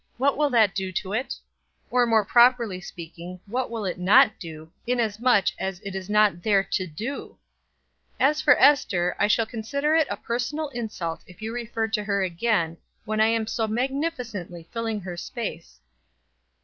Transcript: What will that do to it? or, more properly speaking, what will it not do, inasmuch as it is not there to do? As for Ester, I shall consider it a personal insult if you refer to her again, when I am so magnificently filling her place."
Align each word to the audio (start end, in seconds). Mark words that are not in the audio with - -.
What 0.17 0.35
will 0.35 0.49
that 0.49 0.73
do 0.73 0.91
to 0.93 1.13
it? 1.13 1.35
or, 1.91 2.07
more 2.07 2.25
properly 2.25 2.81
speaking, 2.81 3.39
what 3.45 3.69
will 3.69 3.85
it 3.85 3.99
not 3.99 4.39
do, 4.39 4.71
inasmuch 4.87 5.49
as 5.59 5.79
it 5.81 5.93
is 5.93 6.09
not 6.09 6.41
there 6.41 6.63
to 6.63 6.87
do? 6.87 7.37
As 8.19 8.41
for 8.41 8.57
Ester, 8.59 9.15
I 9.19 9.27
shall 9.27 9.45
consider 9.45 9.93
it 9.93 10.07
a 10.09 10.17
personal 10.17 10.69
insult 10.69 11.21
if 11.27 11.39
you 11.43 11.53
refer 11.53 11.87
to 11.89 12.03
her 12.05 12.23
again, 12.23 12.77
when 13.05 13.21
I 13.21 13.27
am 13.27 13.45
so 13.45 13.67
magnificently 13.67 14.67
filling 14.73 15.01
her 15.01 15.17
place." 15.35 15.79